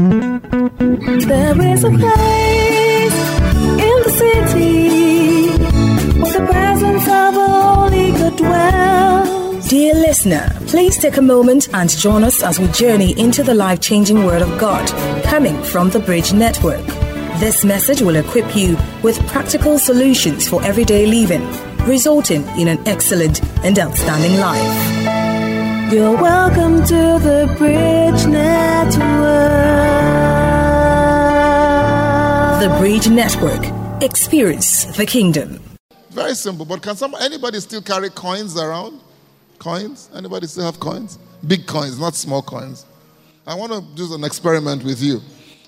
There 0.00 1.60
is 1.60 1.84
a 1.84 1.90
place 1.90 3.18
in 3.86 3.96
the 4.02 4.10
city 4.16 5.48
where 6.18 6.32
the 6.32 6.46
presence 6.50 7.02
of 7.02 7.34
the 7.34 7.46
Holy 7.46 8.36
dwells. 8.36 9.68
Dear 9.68 9.94
listener, 9.94 10.48
please 10.68 10.96
take 10.96 11.18
a 11.18 11.22
moment 11.22 11.68
and 11.74 11.90
join 11.90 12.24
us 12.24 12.42
as 12.42 12.58
we 12.58 12.68
journey 12.68 13.12
into 13.20 13.42
the 13.42 13.52
life 13.52 13.80
changing 13.80 14.24
Word 14.24 14.40
of 14.40 14.58
God 14.58 14.88
coming 15.24 15.62
from 15.62 15.90
the 15.90 16.00
Bridge 16.00 16.32
Network. 16.32 16.86
This 17.38 17.62
message 17.62 18.00
will 18.00 18.16
equip 18.16 18.56
you 18.56 18.78
with 19.02 19.20
practical 19.26 19.78
solutions 19.78 20.48
for 20.48 20.62
everyday 20.62 21.04
living, 21.04 21.46
resulting 21.86 22.46
in 22.58 22.68
an 22.68 22.78
excellent 22.88 23.42
and 23.64 23.78
outstanding 23.78 24.40
life. 24.40 24.99
You're 25.92 26.16
welcome 26.16 26.84
to 26.84 27.18
the 27.18 27.52
Bridge 27.58 28.24
Network. 28.24 28.94
The 32.60 32.76
Bridge 32.78 33.08
Network. 33.08 33.64
Experience 34.00 34.84
the 34.96 35.04
kingdom. 35.04 35.60
Very 36.10 36.36
simple, 36.36 36.64
but 36.64 36.80
can 36.80 36.94
some 36.94 37.16
anybody 37.20 37.58
still 37.58 37.82
carry 37.82 38.08
coins 38.08 38.56
around? 38.56 39.00
Coins? 39.58 40.08
Anybody 40.14 40.46
still 40.46 40.64
have 40.64 40.78
coins? 40.78 41.18
Big 41.44 41.66
coins, 41.66 41.98
not 41.98 42.14
small 42.14 42.42
coins. 42.42 42.86
I 43.44 43.56
want 43.56 43.72
to 43.72 43.80
do 43.96 44.14
an 44.14 44.22
experiment 44.22 44.84
with 44.84 45.02
you. 45.02 45.20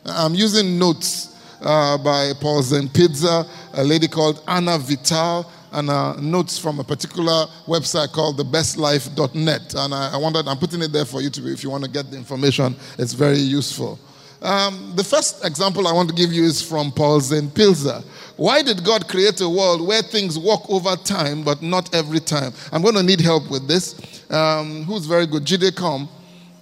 I'm 0.06 0.36
using 0.36 0.78
notes 0.78 1.36
uh, 1.60 1.98
by 1.98 2.30
Paul 2.40 2.62
Zenpidza, 2.62 3.48
a 3.72 3.82
lady 3.82 4.06
called 4.06 4.40
Anna 4.46 4.78
Vital, 4.78 5.50
and 5.72 5.90
uh, 5.90 6.14
notes 6.20 6.58
from 6.58 6.78
a 6.78 6.84
particular 6.84 7.46
website 7.66 8.12
called 8.12 8.38
thebestlife.net. 8.38 9.74
And 9.74 9.94
I, 9.94 10.14
I 10.14 10.16
wanted, 10.16 10.46
I'm 10.46 10.58
putting 10.58 10.82
it 10.82 10.92
there 10.92 11.04
for 11.04 11.20
you 11.20 11.30
to, 11.30 11.52
if 11.52 11.64
you 11.64 11.70
want 11.70 11.84
to 11.84 11.90
get 11.90 12.10
the 12.10 12.16
information, 12.16 12.76
it's 12.98 13.12
very 13.12 13.38
useful. 13.38 13.98
Um, 14.42 14.92
the 14.96 15.04
first 15.04 15.44
example 15.44 15.86
I 15.86 15.92
want 15.92 16.08
to 16.08 16.14
give 16.14 16.32
you 16.32 16.42
is 16.42 16.60
from 16.60 16.90
Paul 16.90 17.20
Zenpilza. 17.20 18.04
Why 18.36 18.60
did 18.62 18.84
God 18.84 19.06
create 19.08 19.40
a 19.40 19.48
world 19.48 19.86
where 19.86 20.02
things 20.02 20.38
walk 20.38 20.68
over 20.68 20.96
time, 20.96 21.44
but 21.44 21.62
not 21.62 21.94
every 21.94 22.18
time? 22.18 22.52
I'm 22.72 22.82
going 22.82 22.96
to 22.96 23.02
need 23.04 23.20
help 23.20 23.50
with 23.50 23.68
this. 23.68 23.94
Um, 24.30 24.82
who's 24.84 25.06
very 25.06 25.26
good? 25.26 25.44
Jide, 25.44 25.76
come. 25.76 26.08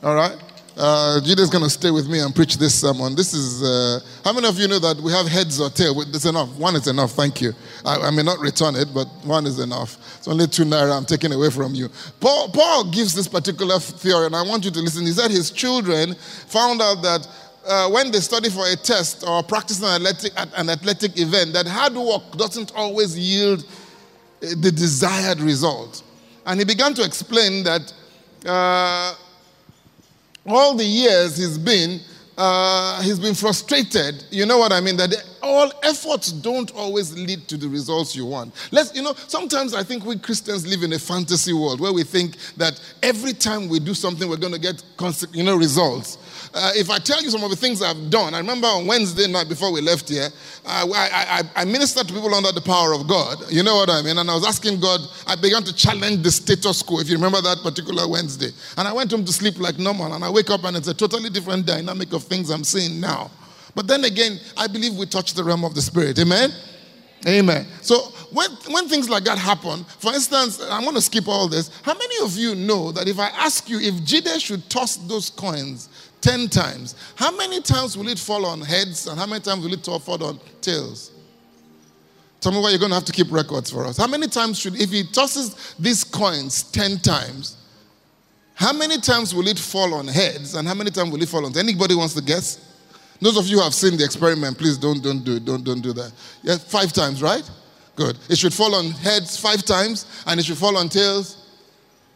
All 0.03 0.15
right. 0.15 0.37
Uh, 0.77 1.21
going 1.21 1.65
to 1.65 1.71
stay 1.71 1.91
with 1.91 2.09
me 2.09 2.21
and 2.21 2.35
preach 2.35 2.57
this 2.57 2.81
sermon. 2.81 3.15
This 3.15 3.35
is, 3.35 3.63
uh, 3.63 4.01
how 4.25 4.33
many 4.33 4.49
of 4.49 4.59
you 4.59 4.69
know 4.69 4.79
that 4.79 4.97
we 4.99 5.13
have 5.13 5.27
heads 5.27 5.61
or 5.61 5.69
tail? 5.69 6.01
It's 6.01 6.25
enough. 6.25 6.49
One 6.57 6.77
is 6.77 6.87
enough. 6.87 7.13
Thank 7.13 7.41
you. 7.43 7.53
I, 7.85 7.97
I, 7.97 8.11
may 8.11 8.23
not 8.23 8.39
return 8.39 8.77
it, 8.77 8.89
but 8.95 9.07
one 9.25 9.47
is 9.47 9.59
enough. 9.59 9.97
It's 10.19 10.29
only 10.29 10.47
two 10.47 10.65
naira 10.65 10.97
I'm 10.97 11.05
taking 11.05 11.33
away 11.33 11.51
from 11.51 11.75
you. 11.75 11.89
Paul, 12.21 12.49
Paul 12.49 12.91
gives 12.91 13.15
this 13.15 13.29
particular 13.29 13.79
theory, 13.79 14.27
and 14.27 14.37
I 14.37 14.43
want 14.43 14.65
you 14.65 14.71
to 14.71 14.81
listen. 14.81 15.05
He 15.05 15.13
said 15.13 15.31
his 15.31 15.51
children 15.51 16.15
found 16.15 16.81
out 16.81 17.03
that 17.03 17.29
uh, 17.67 17.91
when 17.91 18.11
they 18.11 18.21
study 18.21 18.49
for 18.49 18.67
a 18.67 18.77
test 18.77 19.25
or 19.27 19.43
practice 19.43 19.83
an 19.83 20.07
athletic, 20.07 20.33
an 20.57 20.71
athletic 20.71 21.19
event, 21.19 21.53
that 21.53 21.67
hard 21.67 21.95
work 21.95 22.39
doesn't 22.39 22.73
always 22.75 23.19
yield 23.19 23.65
uh, 24.43 24.47
the 24.61 24.73
desired 24.73 25.41
result. 25.41 26.03
And 26.47 26.59
he 26.59 26.65
began 26.65 26.95
to 26.95 27.05
explain 27.05 27.65
that 27.65 27.93
uh, 28.47 29.15
all 30.47 30.75
the 30.75 30.85
years 30.85 31.37
he's 31.37 31.59
been, 31.59 32.01
uh, 32.37 33.03
he's 33.03 33.19
been 33.19 33.35
frustrated. 33.35 34.25
You 34.31 34.47
know 34.47 34.59
what 34.59 34.73
I 34.73 34.81
mean? 34.81 34.97
That 34.97 35.15
all 35.43 35.71
efforts 35.83 36.33
don't 36.33 36.75
always 36.75 37.13
lead 37.15 37.47
to 37.49 37.57
the 37.57 37.69
results 37.69 38.17
you 38.17 38.25
want. 38.25 38.55
Let's, 38.71 38.95
you 38.95 39.03
know, 39.03 39.15
sometimes 39.27 39.75
I 39.75 39.83
think 39.83 40.05
we 40.05 40.19
Christians 40.19 40.67
live 40.67 40.83
in 40.83 40.93
a 40.93 40.99
fantasy 40.99 41.53
world 41.53 41.81
where 41.81 41.93
we 41.93 42.03
think 42.03 42.37
that 42.57 42.81
every 43.03 43.33
time 43.33 43.69
we 43.69 43.79
do 43.79 43.95
something, 43.95 44.29
we're 44.29 44.37
going 44.37 44.55
to 44.55 44.59
get, 44.61 44.83
you 45.33 45.45
know, 45.45 45.57
results. 45.57 46.19
Uh, 46.53 46.73
if 46.75 46.91
I 46.91 46.99
tell 46.99 47.23
you 47.23 47.31
some 47.31 47.45
of 47.45 47.51
the 47.51 47.57
things 47.57 47.81
I've 47.81 48.11
done, 48.11 48.35
I 48.35 48.39
remember 48.39 48.67
on 48.67 48.87
Wednesday 48.87 49.29
night 49.29 49.49
before 49.49 49.73
we 49.73 49.81
left 49.81 50.09
here, 50.09 50.29
I, 50.67 50.85
I, 50.85 51.63
I, 51.63 51.65
ministered 51.65 52.09
to 52.09 52.15
people 52.15 52.35
under 52.35 52.51
the 52.51 52.61
power 52.61 52.93
of 52.93 53.07
God. 53.07 53.39
You 53.51 53.63
know 53.63 53.77
what 53.77 53.89
I 53.89 54.03
mean? 54.03 54.19
And 54.19 54.29
I 54.29 54.35
was 54.35 54.45
asking 54.45 54.81
God, 54.81 55.01
I 55.29 55.37
began 55.37 55.63
to 55.63 55.73
challenge 55.73 56.25
the 56.25 56.31
status 56.33 56.83
quo, 56.83 56.99
if 56.99 57.09
you 57.09 57.15
remember 57.15 57.41
that 57.41 57.59
particular 57.63 58.09
Wednesday. 58.09 58.51
And 58.77 58.89
I 58.89 58.93
went 58.93 59.13
home 59.13 59.25
to 59.25 59.33
sleep 59.33 59.61
like 59.61 59.79
normal, 59.79 60.13
and 60.13 60.25
I 60.25 60.31
wake 60.31 60.51
up 60.51 60.65
and 60.65 60.77
it's 60.77 60.89
a 60.89 60.95
totally 60.95 61.31
different 61.31 61.67
dynamic 61.67 62.13
of 62.13 62.25
things 62.25 62.51
I'm 62.51 62.65
seeing 62.65 63.01
now. 63.01 63.31
But 63.77 63.87
then 63.87 64.05
again, 64.05 64.41
I 64.57 64.67
believe 64.67 64.97
we 64.97 65.07
touch 65.07 65.35
the 65.35 65.45
realm 65.45 65.65
of 65.65 65.75
the 65.77 65.83
Spirit. 65.83 66.19
Amen? 66.19 66.51
Amen. 67.29 67.67
So 67.83 67.99
when, 68.33 68.51
when 68.71 68.89
things 68.89 69.11
like 69.11 69.25
that 69.25 69.37
happen, 69.37 69.85
for 69.85 70.13
instance, 70.15 70.61
I'm 70.71 70.83
going 70.83 70.95
to 70.95 71.03
skip 71.03 71.29
all 71.29 71.49
this. 71.49 71.71
How 71.83 71.93
many 71.93 72.25
of 72.25 72.37
you 72.37 72.55
know 72.55 72.93
that 72.93 73.09
if 73.09 73.19
I 73.19 73.29
ask 73.29 73.69
you 73.69 73.79
if 73.79 73.95
Jide 73.97 74.41
should 74.41 74.69
toss 74.71 74.97
those 74.97 75.29
coins 75.29 75.90
10 76.21 76.49
times. 76.49 76.95
How 77.17 77.35
many 77.35 77.61
times 77.61 77.97
will 77.97 78.09
it 78.09 78.19
fall 78.19 78.45
on 78.47 78.61
heads 78.61 79.07
and 79.07 79.19
how 79.19 79.27
many 79.27 79.41
times 79.41 79.65
will 79.65 79.73
it 79.73 79.85
fall 79.85 80.23
on 80.23 80.39
tails? 80.61 81.13
Tell 82.41 82.53
me 82.53 82.61
why 82.61 82.71
you're 82.71 82.79
going 82.79 82.91
to 82.91 82.95
have 82.95 83.05
to 83.05 83.13
keep 83.13 83.31
records 83.31 83.71
for 83.71 83.85
us. 83.85 83.97
How 83.99 84.07
many 84.07 84.27
times 84.27 84.59
should, 84.59 84.81
if 84.81 84.91
he 84.91 85.05
tosses 85.05 85.75
these 85.79 86.05
coins 86.05 86.63
10 86.65 86.99
times, 86.99 87.57
how 88.55 88.73
many 88.73 88.99
times 88.99 89.35
will 89.35 89.49
it 89.49 89.59
fall 89.59 89.95
on 89.95 90.07
heads 90.07 90.55
and 90.55 90.67
how 90.67 90.75
many 90.75 90.91
times 90.91 91.11
will 91.11 91.23
it 91.23 91.29
fall 91.29 91.45
on? 91.45 91.57
Anybody 91.57 91.95
wants 91.95 92.15
to 92.15 92.23
guess? 92.23 92.67
Those 93.21 93.37
of 93.37 93.47
you 93.47 93.59
who 93.59 93.63
have 93.63 93.75
seen 93.75 93.99
the 93.99 94.05
experiment, 94.05 94.57
please 94.57 94.79
don't, 94.79 95.03
don't 95.03 95.23
do 95.23 95.37
it. 95.37 95.45
Don't, 95.45 95.63
don't 95.63 95.81
do 95.83 95.93
that. 95.93 96.13
Yeah, 96.43 96.57
five 96.57 96.93
times, 96.93 97.23
right? 97.23 97.49
Good. 97.97 98.17
It 98.31 98.39
should 98.39 98.55
fall 98.55 98.75
on 98.75 98.91
heads 98.93 99.39
five 99.39 99.63
times 99.63 100.07
and 100.27 100.41
it 100.41 100.47
should 100.47 100.57
fall 100.57 100.77
on 100.79 100.89
tails 100.89 101.37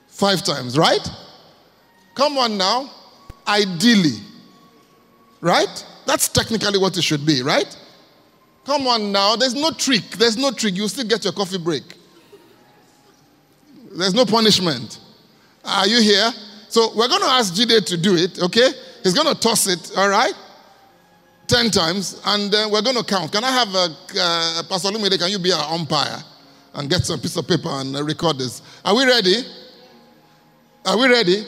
five 0.08 0.42
times, 0.42 0.78
right? 0.78 1.06
Come 2.14 2.38
on 2.38 2.56
now. 2.56 2.90
Ideally. 3.46 4.18
Right? 5.40 5.86
That's 6.06 6.28
technically 6.28 6.78
what 6.78 6.96
it 6.96 7.02
should 7.02 7.24
be, 7.26 7.42
right? 7.42 7.76
Come 8.64 8.86
on 8.86 9.12
now. 9.12 9.36
There's 9.36 9.54
no 9.54 9.70
trick. 9.70 10.02
There's 10.12 10.36
no 10.36 10.50
trick. 10.50 10.74
You 10.74 10.88
still 10.88 11.06
get 11.06 11.24
your 11.24 11.32
coffee 11.32 11.58
break. 11.58 11.82
There's 13.96 14.14
no 14.14 14.24
punishment. 14.24 14.98
Are 15.64 15.86
you 15.86 16.00
here? 16.00 16.30
So 16.68 16.90
we're 16.96 17.08
going 17.08 17.20
to 17.20 17.28
ask 17.28 17.54
Jide 17.54 17.86
to 17.86 17.96
do 17.96 18.16
it, 18.16 18.40
okay? 18.42 18.68
He's 19.02 19.14
going 19.14 19.32
to 19.32 19.40
toss 19.40 19.66
it, 19.66 19.92
all 19.96 20.08
right? 20.08 20.32
10 21.46 21.70
times, 21.70 22.20
and 22.26 22.54
uh, 22.54 22.68
we're 22.72 22.82
going 22.82 22.96
to 22.96 23.04
count. 23.04 23.30
Can 23.30 23.44
I 23.44 23.50
have 23.50 23.68
a, 23.68 23.96
uh, 24.18 24.62
Pastor 24.68 24.88
Lumide, 24.88 25.18
can 25.18 25.30
you 25.30 25.38
be 25.38 25.52
our 25.52 25.72
umpire 25.72 26.22
and 26.74 26.88
get 26.90 27.04
some 27.04 27.20
piece 27.20 27.36
of 27.36 27.46
paper 27.46 27.68
and 27.68 27.94
uh, 27.94 28.02
record 28.02 28.38
this? 28.38 28.62
Are 28.84 28.96
we 28.96 29.04
ready? 29.04 29.36
Are 30.86 30.98
we 30.98 31.06
ready? 31.06 31.44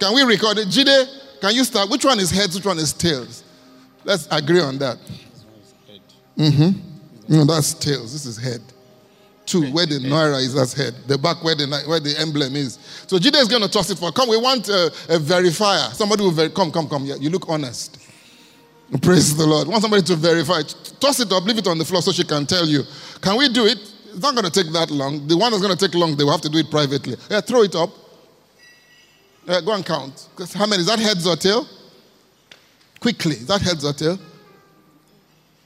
Can 0.00 0.14
we 0.14 0.22
record 0.22 0.58
it? 0.58 0.68
Jide, 0.68 1.06
can 1.40 1.54
you 1.54 1.64
start? 1.64 1.90
Which 1.90 2.04
one 2.04 2.18
is 2.18 2.30
heads? 2.30 2.54
Which 2.54 2.66
one 2.66 2.78
is 2.78 2.92
tails? 2.92 3.44
Let's 4.04 4.28
agree 4.30 4.60
on 4.60 4.78
that. 4.78 4.98
Mm-hmm. 6.36 7.34
No, 7.34 7.44
that's 7.44 7.74
tails. 7.74 8.12
This 8.12 8.26
is 8.26 8.36
head. 8.36 8.60
Two, 9.46 9.70
where 9.72 9.86
the 9.86 9.98
naira 10.00 10.40
is, 10.40 10.54
that's 10.54 10.72
head. 10.72 10.94
The 11.06 11.16
back 11.16 11.42
where 11.44 11.54
the 11.54 11.66
where 11.86 12.00
the 12.00 12.18
emblem 12.18 12.56
is. 12.56 12.78
So 13.06 13.16
Jide 13.16 13.36
is 13.36 13.48
going 13.48 13.62
to 13.62 13.68
toss 13.68 13.90
it 13.90 13.98
for. 13.98 14.10
Come, 14.10 14.28
we 14.28 14.36
want 14.36 14.68
a, 14.68 14.86
a 15.08 15.18
verifier. 15.18 15.92
Somebody 15.92 16.24
will 16.24 16.32
ver- 16.32 16.48
come, 16.48 16.72
come, 16.72 16.88
come. 16.88 17.04
Yeah, 17.04 17.14
you 17.16 17.30
look 17.30 17.48
honest. 17.48 17.98
Praise 19.02 19.36
the 19.36 19.46
Lord. 19.46 19.68
Want 19.68 19.82
somebody 19.82 20.02
to 20.02 20.16
verify. 20.16 20.62
Toss 21.00 21.20
it 21.20 21.32
up, 21.32 21.44
leave 21.44 21.58
it 21.58 21.66
on 21.66 21.78
the 21.78 21.84
floor 21.84 22.02
so 22.02 22.12
she 22.12 22.24
can 22.24 22.46
tell 22.46 22.66
you. 22.66 22.82
Can 23.20 23.36
we 23.36 23.48
do 23.48 23.66
it? 23.66 23.78
It's 23.78 24.22
not 24.22 24.34
going 24.34 24.44
to 24.44 24.50
take 24.50 24.72
that 24.72 24.90
long. 24.90 25.26
The 25.26 25.36
one 25.36 25.50
that's 25.50 25.62
going 25.62 25.76
to 25.76 25.86
take 25.86 25.94
long, 25.94 26.16
they 26.16 26.24
will 26.24 26.32
have 26.32 26.40
to 26.42 26.48
do 26.48 26.58
it 26.58 26.70
privately. 26.70 27.16
Yeah, 27.28 27.40
throw 27.40 27.62
it 27.62 27.74
up. 27.74 27.90
Uh, 29.46 29.60
go 29.60 29.74
and 29.74 29.84
count. 29.86 30.28
How 30.54 30.66
many? 30.66 30.80
Is 30.80 30.86
that 30.86 30.98
heads 30.98 31.26
or 31.26 31.36
tail? 31.36 31.66
Quickly. 33.00 33.36
Is 33.36 33.46
that 33.46 33.62
heads 33.62 33.84
or 33.84 33.92
tail? 33.92 34.18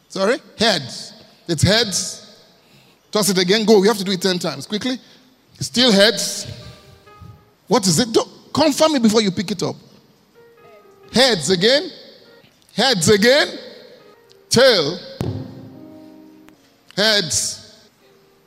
Sorry? 0.08 0.38
Heads. 0.58 1.14
It's 1.48 1.62
heads. 1.62 2.44
Toss 3.10 3.30
it 3.30 3.38
again. 3.38 3.64
Go. 3.64 3.80
We 3.80 3.88
have 3.88 3.96
to 3.98 4.04
do 4.04 4.12
it 4.12 4.20
10 4.20 4.38
times. 4.38 4.66
Quickly. 4.66 4.98
Still 5.58 5.92
heads. 5.92 6.46
What 7.68 7.86
is 7.86 7.98
it? 7.98 8.12
Don't, 8.12 8.28
confirm 8.52 8.96
it 8.96 9.02
before 9.02 9.22
you 9.22 9.30
pick 9.30 9.50
it 9.50 9.62
up. 9.62 9.76
Heads 11.12 11.50
again. 11.50 11.90
Heads 12.74 13.08
again. 13.08 13.48
Tail. 14.48 14.98
Heads. 16.96 17.88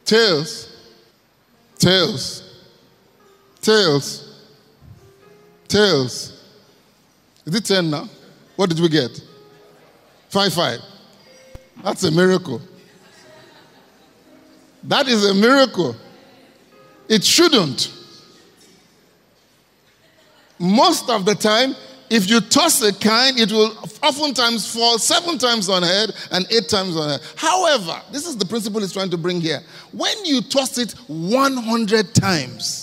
Tails. 0.05 0.69
Tails. 1.79 2.43
Tails. 3.61 4.22
Tails. 5.73 6.39
Is 7.45 7.55
it 7.55 7.65
10 7.65 7.89
now? 7.89 8.07
What 8.55 8.69
did 8.69 8.79
we 8.79 8.89
get? 8.89 9.09
5 10.29 10.53
5. 10.53 10.79
That's 11.83 12.03
a 12.03 12.11
miracle. 12.11 12.61
That 14.83 15.07
is 15.07 15.27
a 15.27 15.33
miracle. 15.33 15.95
It 17.09 17.23
shouldn't. 17.23 17.91
Most 20.59 21.09
of 21.09 21.25
the 21.25 21.33
time, 21.33 21.75
if 22.07 22.29
you 22.29 22.39
toss 22.39 22.83
a 22.83 22.93
kind, 22.93 23.39
it 23.39 23.51
will 23.51 23.75
oftentimes 24.03 24.71
fall 24.71 24.99
seven 24.99 25.39
times 25.39 25.69
on 25.69 25.81
head 25.81 26.11
and 26.31 26.45
eight 26.51 26.69
times 26.69 26.95
on 26.95 27.09
head. 27.09 27.21
However, 27.35 27.99
this 28.11 28.27
is 28.27 28.37
the 28.37 28.45
principle 28.45 28.79
he's 28.79 28.93
trying 28.93 29.09
to 29.09 29.17
bring 29.17 29.41
here. 29.41 29.61
When 29.91 30.23
you 30.23 30.43
toss 30.43 30.77
it 30.77 30.91
100 31.07 32.13
times, 32.13 32.82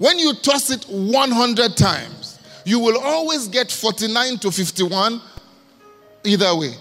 when 0.00 0.18
you 0.18 0.32
toss 0.32 0.70
it 0.70 0.82
100 0.88 1.76
times, 1.76 2.38
you 2.64 2.78
will 2.78 2.98
always 2.98 3.48
get 3.48 3.70
49 3.70 4.38
to 4.38 4.50
51 4.50 5.20
either 6.24 6.56
way. 6.56 6.72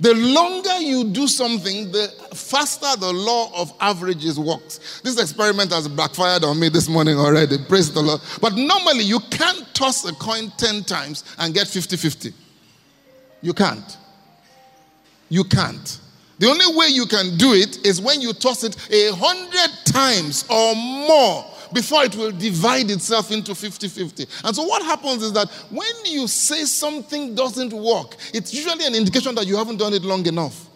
The 0.00 0.14
longer 0.14 0.78
you 0.78 1.10
do 1.10 1.28
something, 1.28 1.92
the 1.92 2.08
faster 2.34 2.98
the 2.98 3.12
law 3.12 3.52
of 3.54 3.74
averages 3.80 4.40
works. 4.40 5.02
This 5.02 5.20
experiment 5.20 5.72
has 5.72 5.86
backfired 5.88 6.42
on 6.42 6.58
me 6.58 6.70
this 6.70 6.88
morning 6.88 7.18
already. 7.18 7.58
Praise 7.68 7.92
the 7.92 8.00
Lord. 8.00 8.22
But 8.40 8.54
normally, 8.54 9.04
you 9.04 9.20
can't 9.30 9.66
toss 9.74 10.08
a 10.08 10.14
coin 10.14 10.50
10 10.56 10.84
times 10.84 11.24
and 11.38 11.52
get 11.52 11.68
50 11.68 11.98
50. 11.98 12.32
You 13.42 13.52
can't. 13.52 13.98
You 15.28 15.44
can't. 15.44 16.00
The 16.38 16.48
only 16.48 16.76
way 16.78 16.86
you 16.86 17.04
can 17.04 17.36
do 17.36 17.52
it 17.52 17.86
is 17.86 18.00
when 18.00 18.22
you 18.22 18.32
toss 18.32 18.64
it 18.64 18.74
a 18.90 19.14
hundred 19.14 19.70
times 19.84 20.46
or 20.48 20.74
more 20.74 21.51
before 21.72 22.04
it 22.04 22.14
will 22.16 22.32
divide 22.32 22.90
itself 22.90 23.30
into 23.30 23.54
50 23.54 23.88
50. 23.88 24.26
And 24.44 24.54
so, 24.54 24.62
what 24.62 24.82
happens 24.82 25.22
is 25.22 25.32
that 25.32 25.50
when 25.70 25.94
you 26.04 26.26
say 26.28 26.64
something 26.64 27.34
doesn't 27.34 27.72
work, 27.72 28.16
it's 28.32 28.52
usually 28.54 28.86
an 28.86 28.94
indication 28.94 29.34
that 29.34 29.46
you 29.46 29.56
haven't 29.56 29.78
done 29.78 29.92
it 29.92 30.02
long 30.02 30.24
enough. 30.26 30.68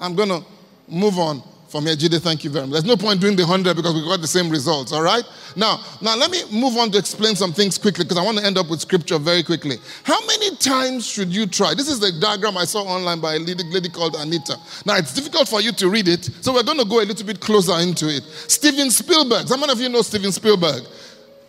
I'm 0.00 0.14
going 0.14 0.30
to 0.30 0.44
move 0.88 1.18
on 1.18 1.42
from 1.70 1.86
here. 1.86 1.94
Jide, 1.94 2.20
thank 2.20 2.42
you 2.42 2.50
very 2.50 2.66
much. 2.66 2.72
There's 2.72 2.84
no 2.84 2.96
point 2.96 3.20
doing 3.20 3.36
the 3.36 3.44
100 3.44 3.76
because 3.76 3.94
we 3.94 4.02
got 4.02 4.20
the 4.20 4.26
same 4.26 4.50
results, 4.50 4.92
all 4.92 5.02
right? 5.02 5.22
Now, 5.54 5.80
now 6.02 6.16
let 6.16 6.30
me 6.30 6.42
move 6.50 6.76
on 6.76 6.90
to 6.90 6.98
explain 6.98 7.36
some 7.36 7.52
things 7.52 7.78
quickly 7.78 8.04
because 8.04 8.18
I 8.18 8.22
want 8.22 8.38
to 8.38 8.44
end 8.44 8.58
up 8.58 8.68
with 8.68 8.80
scripture 8.80 9.18
very 9.18 9.42
quickly. 9.42 9.76
How 10.02 10.18
many 10.26 10.56
times 10.56 11.06
should 11.06 11.28
you 11.28 11.46
try? 11.46 11.74
This 11.74 11.88
is 11.88 12.00
the 12.00 12.12
diagram 12.20 12.58
I 12.58 12.64
saw 12.64 12.82
online 12.82 13.20
by 13.20 13.34
a 13.34 13.38
lady, 13.38 13.88
called 13.88 14.16
Anita. 14.16 14.56
Now, 14.84 14.96
it's 14.96 15.14
difficult 15.14 15.48
for 15.48 15.60
you 15.60 15.72
to 15.72 15.88
read 15.88 16.08
it, 16.08 16.24
so 16.40 16.52
we're 16.52 16.64
going 16.64 16.78
to 16.78 16.84
go 16.84 17.00
a 17.00 17.06
little 17.06 17.26
bit 17.26 17.40
closer 17.40 17.78
into 17.78 18.08
it. 18.08 18.24
Steven 18.24 18.90
Spielberg. 18.90 19.48
How 19.48 19.56
many 19.56 19.72
of 19.72 19.80
you 19.80 19.88
know 19.88 20.02
Steven 20.02 20.32
Spielberg? 20.32 20.82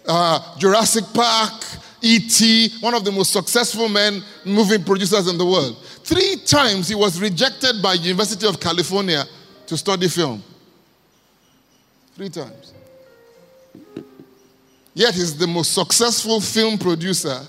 Uh, 0.07 0.57
Jurassic 0.57 1.05
Park, 1.13 1.63
E.T., 2.01 2.69
one 2.79 2.93
of 2.93 3.05
the 3.05 3.11
most 3.11 3.31
successful 3.31 3.89
men 3.89 4.23
movie 4.45 4.79
producers 4.79 5.27
in 5.27 5.37
the 5.37 5.45
world. 5.45 5.77
Three 6.03 6.37
times 6.45 6.87
he 6.87 6.95
was 6.95 7.19
rejected 7.19 7.81
by 7.81 7.93
University 7.93 8.47
of 8.47 8.59
California 8.59 9.23
to 9.71 9.77
study 9.77 10.09
film. 10.09 10.43
Three 12.15 12.27
times. 12.27 12.73
Yet 14.93 15.13
he's 15.13 15.37
the 15.37 15.47
most 15.47 15.73
successful 15.73 16.41
film 16.41 16.77
producer 16.77 17.39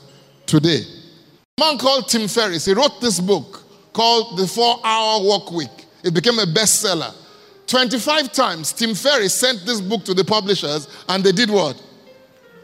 today. 0.46 0.82
A 1.58 1.60
man 1.60 1.78
called 1.78 2.08
Tim 2.08 2.28
Ferriss, 2.28 2.64
he 2.64 2.74
wrote 2.74 3.00
this 3.00 3.18
book 3.18 3.64
called 3.92 4.38
The 4.38 4.46
Four 4.46 4.78
Hour 4.84 5.26
Work 5.26 5.50
Week. 5.50 5.86
It 6.04 6.14
became 6.14 6.38
a 6.38 6.44
bestseller. 6.44 7.12
25 7.66 8.30
times, 8.30 8.72
Tim 8.72 8.94
Ferriss 8.94 9.34
sent 9.34 9.66
this 9.66 9.80
book 9.80 10.04
to 10.04 10.14
the 10.14 10.24
publishers, 10.24 10.86
and 11.08 11.24
they 11.24 11.32
did 11.32 11.50
what? 11.50 11.82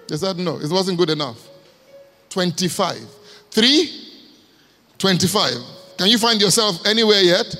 They 0.06 0.18
said 0.18 0.36
no, 0.36 0.58
it 0.60 0.70
wasn't 0.70 0.98
good 0.98 1.10
enough. 1.10 1.48
25. 2.30 2.96
Three, 3.50 3.90
25. 4.98 5.52
Can 5.96 6.06
you 6.06 6.18
find 6.18 6.40
yourself 6.40 6.86
anywhere 6.86 7.22
yet? 7.22 7.56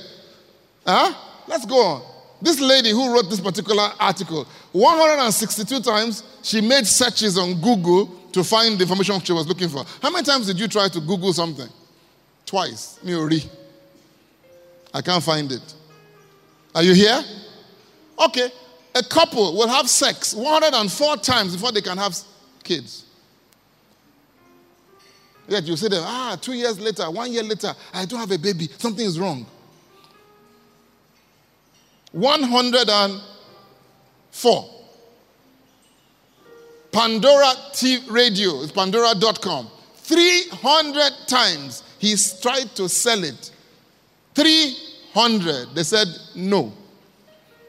Huh? 0.87 1.25
Let's 1.49 1.65
go 1.65 1.83
on. 1.83 2.01
This 2.43 2.61
lady 2.61 2.91
who 2.91 3.11
wrote 3.11 3.27
this 3.27 3.41
particular 3.41 3.89
article, 3.99 4.47
162 4.71 5.81
times 5.81 6.23
she 6.43 6.61
made 6.61 6.85
searches 6.85 7.39
on 7.39 7.59
Google 7.59 8.05
to 8.31 8.43
find 8.43 8.77
the 8.77 8.83
information 8.83 9.19
she 9.21 9.33
was 9.33 9.47
looking 9.47 9.67
for. 9.67 9.83
How 9.99 10.11
many 10.11 10.23
times 10.23 10.45
did 10.45 10.59
you 10.59 10.67
try 10.67 10.87
to 10.87 11.01
Google 11.01 11.33
something? 11.33 11.67
Twice. 12.45 12.99
Miori. 13.03 13.49
I 14.93 15.01
can't 15.01 15.23
find 15.23 15.51
it. 15.51 15.73
Are 16.75 16.83
you 16.83 16.93
here? 16.93 17.19
Okay. 18.23 18.51
A 18.93 19.03
couple 19.03 19.57
will 19.57 19.67
have 19.67 19.89
sex 19.89 20.35
104 20.35 21.17
times 21.17 21.55
before 21.55 21.71
they 21.71 21.81
can 21.81 21.97
have 21.97 22.15
kids. 22.63 23.05
Yet 25.47 25.63
you 25.63 25.75
say 25.75 25.87
them, 25.87 26.03
ah, 26.05 26.37
two 26.39 26.53
years 26.53 26.79
later, 26.79 27.09
one 27.09 27.33
year 27.33 27.41
later, 27.41 27.73
I 27.91 28.05
don't 28.05 28.19
have 28.19 28.31
a 28.31 28.37
baby. 28.37 28.69
Something 28.77 29.07
is 29.07 29.19
wrong. 29.19 29.47
104. 32.11 34.69
Pandora 36.91 37.53
TV 37.71 38.11
radio, 38.11 38.63
it's 38.63 38.71
pandora.com. 38.71 39.69
300 39.95 41.11
times 41.27 41.83
he's 41.99 42.41
tried 42.41 42.75
to 42.75 42.89
sell 42.89 43.23
it. 43.23 43.51
300. 44.33 45.75
They 45.75 45.83
said 45.83 46.07
no. 46.35 46.73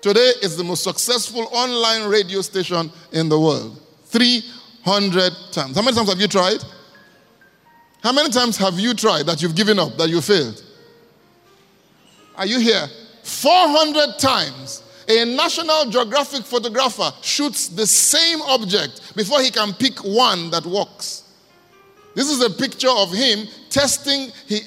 Today 0.00 0.32
is 0.42 0.56
the 0.56 0.64
most 0.64 0.82
successful 0.82 1.46
online 1.52 2.08
radio 2.08 2.40
station 2.40 2.90
in 3.12 3.28
the 3.28 3.38
world. 3.38 3.78
300 4.06 5.32
times. 5.52 5.76
How 5.76 5.82
many 5.82 5.94
times 5.94 6.08
have 6.08 6.18
you 6.18 6.28
tried? 6.28 6.64
How 8.02 8.12
many 8.12 8.30
times 8.30 8.56
have 8.56 8.78
you 8.78 8.94
tried 8.94 9.26
that 9.26 9.42
you've 9.42 9.54
given 9.54 9.78
up, 9.78 9.98
that 9.98 10.08
you 10.08 10.22
failed? 10.22 10.64
Are 12.36 12.46
you 12.46 12.58
here? 12.58 12.88
400 13.22 14.18
times 14.18 14.82
a 15.08 15.24
National 15.24 15.86
Geographic 15.90 16.44
photographer 16.44 17.12
shoots 17.22 17.68
the 17.68 17.86
same 17.86 18.40
object 18.42 19.14
before 19.16 19.40
he 19.40 19.50
can 19.50 19.72
pick 19.72 19.98
one 20.04 20.50
that 20.50 20.64
works. 20.64 21.24
This 22.14 22.30
is 22.30 22.42
a 22.42 22.50
picture 22.50 22.90
of 22.90 23.12
him 23.12 23.46
testing, 23.70 24.30
he, 24.46 24.60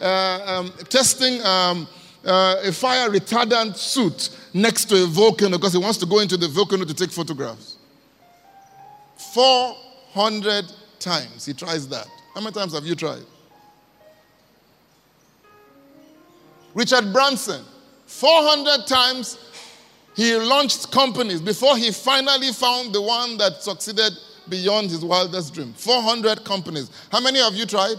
uh, 0.00 0.40
um, 0.46 0.72
testing 0.88 1.42
um, 1.44 1.88
uh, 2.24 2.56
a 2.64 2.72
fire 2.72 3.08
retardant 3.10 3.76
suit 3.76 4.30
next 4.52 4.86
to 4.86 5.04
a 5.04 5.06
volcano 5.06 5.58
because 5.58 5.72
he 5.72 5.78
wants 5.78 5.98
to 5.98 6.06
go 6.06 6.20
into 6.20 6.36
the 6.36 6.48
volcano 6.48 6.84
to 6.84 6.94
take 6.94 7.10
photographs. 7.10 7.76
400 9.16 10.64
times 10.98 11.44
he 11.44 11.54
tries 11.54 11.88
that. 11.88 12.06
How 12.34 12.40
many 12.40 12.52
times 12.52 12.72
have 12.74 12.84
you 12.84 12.94
tried? 12.94 13.22
Richard 16.74 17.12
Branson 17.12 17.64
400 18.08 18.86
times 18.86 19.38
he 20.16 20.34
launched 20.36 20.90
companies 20.90 21.40
before 21.40 21.76
he 21.76 21.92
finally 21.92 22.50
found 22.52 22.92
the 22.92 23.00
one 23.00 23.38
that 23.38 23.62
succeeded 23.62 24.12
beyond 24.48 24.90
his 24.90 25.04
wildest 25.04 25.54
dream. 25.54 25.72
400 25.74 26.44
companies. 26.44 26.90
How 27.12 27.20
many 27.20 27.38
have 27.38 27.54
you 27.54 27.66
tried? 27.66 27.98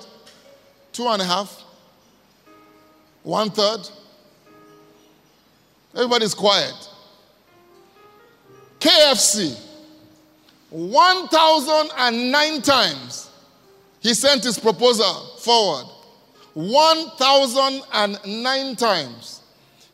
Two 0.92 1.08
and 1.08 1.22
a 1.22 1.26
half? 1.26 1.64
One 3.24 3.50
third? 3.52 3.88
Everybody's 5.96 6.34
quiet. 6.34 6.74
KFC. 8.80 9.58
1,009 10.72 12.62
times 12.62 13.30
he 14.02 14.14
sent 14.14 14.44
his 14.44 14.60
proposal 14.60 15.36
forward. 15.38 15.86
1,009 16.54 18.76
times. 18.76 19.39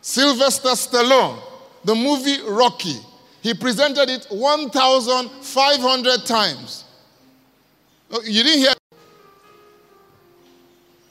Sylvester 0.00 0.70
Stallone, 0.70 1.38
the 1.84 1.94
movie 1.94 2.40
Rocky, 2.48 2.96
he 3.42 3.52
presented 3.52 4.08
it 4.08 4.26
1,500 4.30 6.24
times. 6.24 6.84
Oh, 8.10 8.22
you 8.22 8.42
didn't 8.42 8.60
hear 8.60 8.72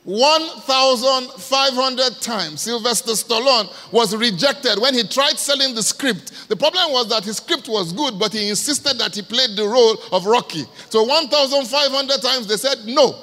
1,500 0.10 2.20
times 2.20 2.62
Sylvester 2.62 3.12
Stallone 3.12 3.72
was 3.92 4.16
rejected 4.16 4.80
when 4.80 4.96
he 4.96 5.04
tried 5.04 5.38
selling 5.38 5.76
the 5.76 5.84
script. 5.84 6.50
The 6.50 6.56
problem 6.56 6.92
was 6.92 7.10
that 7.10 7.24
his 7.24 7.38
script 7.38 7.68
was 7.68 7.94
good, 7.94 8.18
but 8.18 8.34
he 8.34 8.50
insisted 8.50 8.98
that 8.98 9.14
he 9.14 9.22
played 9.22 9.56
the 9.56 9.68
role 9.68 9.98
of 10.12 10.26
Rocky. 10.26 10.64
So 10.90 11.04
1,500 11.04 12.22
times 12.24 12.48
they 12.48 12.58
said, 12.58 12.88
no. 12.88 13.22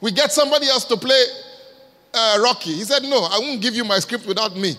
We 0.00 0.10
get 0.10 0.32
somebody 0.32 0.66
else 0.66 0.84
to 0.86 0.96
play 0.96 1.22
uh, 2.12 2.40
Rocky. 2.42 2.72
He 2.72 2.82
said, 2.82 3.04
no, 3.04 3.28
I 3.30 3.38
won't 3.38 3.62
give 3.62 3.76
you 3.76 3.84
my 3.84 4.00
script 4.00 4.26
without 4.26 4.56
me. 4.56 4.74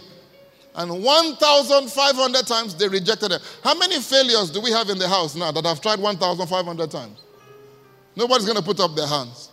And 0.75 1.01
1,500 1.01 2.45
times 2.45 2.75
they 2.75 2.89
rejected 2.89 3.31
it. 3.31 3.41
How 3.63 3.73
many 3.73 4.01
failures 4.01 4.51
do 4.51 4.59
we 4.59 4.71
have 4.71 4.89
in 4.89 4.97
the 4.97 5.07
house 5.07 5.33
now 5.33 5.53
that 5.53 5.65
have 5.65 5.79
tried 5.79 5.99
1,500 5.99 6.91
times? 6.91 7.21
Nobody's 8.17 8.45
going 8.45 8.57
to 8.57 8.63
put 8.63 8.81
up 8.81 8.97
their 8.97 9.07
hands. 9.07 9.51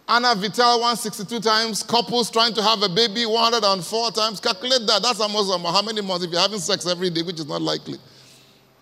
Anna 0.08 0.36
Vital, 0.36 0.80
162 0.80 1.40
times. 1.40 1.84
Couples 1.84 2.30
trying 2.30 2.54
to 2.54 2.62
have 2.62 2.84
a 2.84 2.90
baby, 2.90 3.25
104 3.25 4.12
times. 4.12 4.40
Calculate 4.40 4.86
that. 4.88 5.01
That's 5.01 5.20
almost 5.20 5.51
how 5.51 5.82
many 5.82 6.01
months 6.01 6.25
if 6.25 6.32
you're 6.32 6.42
having 6.42 6.60
sex 6.60 6.86
every 6.86 7.10
day, 7.10 7.22
which 7.22 7.40
is 7.40 7.48
not 7.48 7.62
likely. 7.62 7.98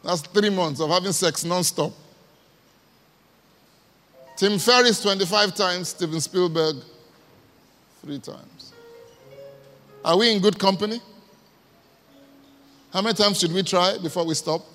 That's 0.03 0.21
three 0.21 0.49
months 0.49 0.79
of 0.79 0.89
having 0.89 1.11
sex 1.11 1.43
non-stop. 1.43 1.91
Tim 4.37 4.57
Ferriss, 4.57 5.01
25 5.01 5.53
times. 5.53 5.89
Steven 5.89 6.21
Spielberg, 6.21 6.77
three 8.01 8.19
times. 8.19 8.73
Are 10.03 10.17
we 10.17 10.31
in 10.31 10.41
good 10.41 10.57
company? 10.57 11.01
How 12.93 13.01
many 13.01 13.13
times 13.13 13.39
should 13.39 13.51
we 13.51 13.63
try 13.63 13.97
before 13.97 14.25
we 14.25 14.33
stop? 14.33 14.65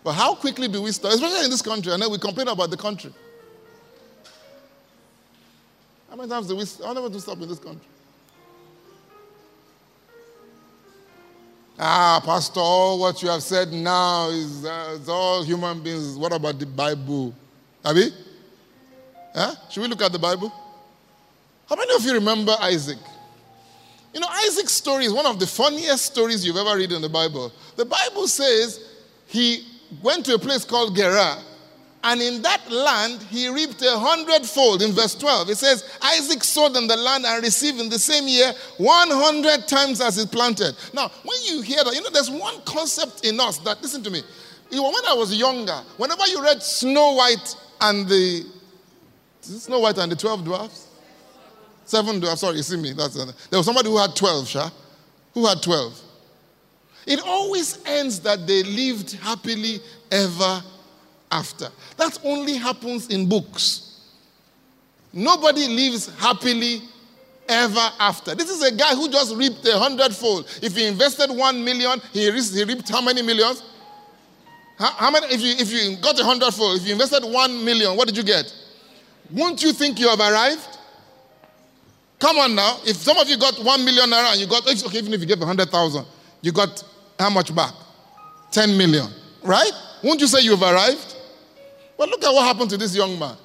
but 0.04 0.14
how 0.14 0.36
quickly 0.36 0.68
do 0.68 0.82
we 0.82 0.92
stop? 0.92 1.12
Especially 1.12 1.44
in 1.44 1.52
this 1.52 1.62
country. 1.62 1.92
I 1.92 1.98
know 1.98 2.10
we 2.10 2.18
complain 2.18 2.48
about 2.48 2.70
the 2.70 2.78
country. 2.78 3.14
How 6.10 6.16
many 6.16 6.30
times 6.30 6.48
do 6.48 6.56
we, 6.56 6.66
how 6.84 6.94
many 6.94 7.10
do 7.10 7.20
stop 7.20 7.42
in 7.42 7.50
this 7.50 7.60
country? 7.60 7.88
Ah, 11.80 12.22
Pastor, 12.24 12.60
all 12.60 13.00
what 13.00 13.22
you 13.24 13.30
have 13.30 13.42
said 13.42 13.72
now 13.72 14.30
is 14.30 14.66
uh, 14.66 15.00
all 15.08 15.44
human 15.44 15.82
beings. 15.82 16.16
What 16.18 16.34
about 16.34 16.60
the 16.60 16.66
Bible? 16.66 17.34
Abi? 17.84 18.12
Huh? 19.34 19.56
Should 19.70 19.82
we 19.82 19.88
look 19.88 20.02
at 20.02 20.12
the 20.12 20.20
Bible? 20.20 20.52
How 21.68 21.76
many 21.76 21.96
of 21.96 22.04
you 22.04 22.14
remember 22.14 22.56
Isaac? 22.60 22.98
You 24.14 24.20
know, 24.20 24.28
Isaac's 24.46 24.74
story 24.74 25.06
is 25.06 25.14
one 25.14 25.26
of 25.26 25.40
the 25.40 25.48
funniest 25.48 26.06
stories 26.06 26.46
you've 26.46 26.58
ever 26.58 26.76
read 26.78 26.92
in 26.92 27.02
the 27.02 27.10
Bible. 27.10 27.52
The 27.78 27.86
Bible 27.86 28.28
says 28.28 28.80
he 29.28 29.66
went 30.04 30.26
to 30.26 30.36
a 30.36 30.40
place 30.40 30.66
called 30.66 30.96
Gerar, 30.96 31.38
and 32.04 32.22
in 32.22 32.42
that 32.42 32.70
land 32.72 33.22
he 33.30 33.48
reaped 33.48 33.82
a 33.82 33.98
hundredfold. 33.98 34.82
In 34.82 34.92
verse 34.92 35.16
12, 35.16 35.50
it 35.50 35.58
says, 35.58 35.98
Isaac 36.02 36.44
sowed 36.44 36.76
in 36.76 36.88
the 36.88 36.98
land 36.98 37.26
and 37.26 37.44
received 37.44 37.80
in 37.80 37.90
the 37.90 38.00
same 38.00 38.28
year 38.28 38.54
100 38.78 39.68
times 39.68 40.02
as 40.02 40.16
he 40.16 40.26
planted. 40.26 40.76
Now, 40.94 41.10
when 41.24 41.38
you 41.44 41.62
hear 41.62 41.84
that, 41.84 41.94
you 41.94 42.02
know, 42.02 42.10
there's 42.10 42.32
one 42.32 42.62
concept 42.66 43.26
in 43.26 43.40
us 43.40 43.60
that, 43.60 43.82
listen 43.82 44.04
to 44.04 44.10
me, 44.10 44.22
when 44.72 45.06
I 45.08 45.14
was 45.14 45.36
younger, 45.36 45.80
whenever 45.98 46.26
you 46.28 46.42
read 46.42 46.64
Snow 46.64 47.14
White 47.14 47.56
and 47.82 48.08
the 48.08 48.46
Snow 49.42 49.80
White 49.80 49.98
and 49.98 50.12
the 50.12 50.16
12 50.16 50.46
dwarfs? 50.46 50.88
Seven 51.86 52.20
dwarfs. 52.20 52.42
Sorry, 52.42 52.58
you 52.58 52.64
see 52.64 52.78
me. 52.78 52.94
That's, 52.94 53.16
there 53.16 53.60
was 53.60 53.66
somebody 53.66 53.90
who 53.90 53.98
had 53.98 54.16
12, 54.16 54.48
Sha. 54.48 54.70
Who 55.34 55.46
had 55.46 55.62
12? 55.62 56.00
It 57.08 57.20
always 57.26 57.80
ends 57.86 58.20
that 58.22 58.46
they 58.48 58.64
lived 58.64 59.14
happily 59.14 59.80
ever 60.12 60.64
after. 61.32 61.70
That 61.98 62.20
only 62.24 62.56
happens 62.56 63.08
in 63.08 63.28
books. 63.28 64.00
Nobody 65.14 65.68
lives 65.68 66.10
happily 66.20 66.82
ever 67.48 67.90
after. 68.00 68.36
This 68.36 68.50
is 68.50 68.62
a 68.64 68.74
guy 68.74 68.96
who 68.96 69.10
just 69.10 69.36
reaped 69.36 69.68
a 69.68 69.78
hundredfold. 69.78 70.48
If 70.62 70.76
he 70.76 70.86
invested 70.88 71.30
one 71.30 71.64
million, 71.64 72.02
he, 72.14 72.32
he 72.32 72.64
reaped 72.64 72.90
how 72.90 73.02
many 73.02 73.22
millions? 73.22 73.64
How, 74.78 74.92
how, 74.92 75.12
many? 75.12 75.28
If 75.28 75.42
you 75.42 75.54
if 75.58 75.72
you 75.72 75.98
got 75.98 76.20
a 76.20 76.24
hundredfold, 76.24 76.80
if 76.80 76.88
you 76.88 76.94
invested 76.94 77.24
one 77.24 77.64
million, 77.64 77.96
what 77.98 78.08
did 78.08 78.18
you 78.18 78.24
get? 78.24 78.54
Won't 79.32 79.62
you 79.64 79.74
think 79.74 80.00
you 80.00 80.10
have 80.10 80.20
arrived? 80.20 80.78
Come 82.20 82.38
on 82.38 82.56
now. 82.56 82.78
If 82.86 82.98
some 82.98 83.18
of 83.18 83.28
you 83.28 83.38
got 83.38 83.58
one 83.64 83.84
million 83.84 84.10
naira 84.10 84.32
and 84.32 84.40
you 84.40 84.48
got, 84.48 84.68
okay, 84.68 84.98
even 85.00 85.14
if 85.14 85.22
you 85.22 85.26
gave 85.28 85.42
a 85.42 85.46
hundred 85.46 85.70
thousand, 85.70 86.06
you 86.42 86.52
got 86.52 86.84
how 87.20 87.30
much 87.30 87.54
back? 87.54 87.74
10 88.52 88.78
million, 88.78 89.08
right? 89.44 89.72
Won't 90.04 90.20
you 90.20 90.28
say 90.28 90.42
you've 90.42 90.62
arrived? 90.62 91.11
But 92.02 92.10
look 92.10 92.24
at 92.24 92.34
what 92.34 92.48
happened 92.48 92.72
to 92.72 92.78
this 92.78 92.96
young 92.96 93.20
man. 93.20 93.36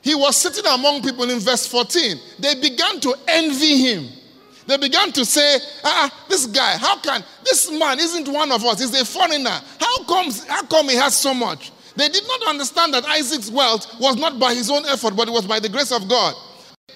He 0.00 0.12
was 0.12 0.36
sitting 0.36 0.66
among 0.66 1.02
people 1.02 1.30
in 1.30 1.38
verse 1.38 1.68
14. 1.68 2.16
They 2.40 2.56
began 2.56 2.98
to 2.98 3.14
envy 3.28 3.78
him. 3.78 4.08
they 4.66 4.76
began 4.76 5.12
to 5.12 5.24
say, 5.24 5.58
ah, 5.84 6.24
this 6.28 6.46
guy, 6.46 6.76
how 6.78 6.98
can, 6.98 7.22
this 7.44 7.70
man 7.70 8.00
isn't 8.00 8.26
one 8.26 8.50
of 8.50 8.64
us, 8.64 8.80
he's 8.80 9.00
a 9.00 9.04
foreigner. 9.04 9.56
How 9.78 10.02
comes, 10.02 10.44
how 10.48 10.64
come 10.64 10.88
he 10.88 10.96
has 10.96 11.14
so 11.16 11.32
much? 11.32 11.70
They 11.94 12.08
did 12.08 12.24
not 12.26 12.48
understand 12.48 12.92
that 12.94 13.04
Isaac's 13.04 13.52
wealth 13.52 14.00
was 14.00 14.16
not 14.16 14.40
by 14.40 14.52
his 14.52 14.68
own 14.68 14.84
effort, 14.86 15.14
but 15.14 15.28
it 15.28 15.32
was 15.32 15.46
by 15.46 15.60
the 15.60 15.68
grace 15.68 15.92
of 15.92 16.08
God. 16.08 16.34